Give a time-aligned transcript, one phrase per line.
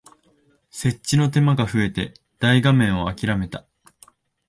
[0.71, 3.67] 設置の手間が増えて大画面をあきらめた